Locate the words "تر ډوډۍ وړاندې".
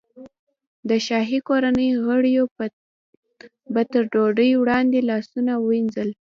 3.91-4.99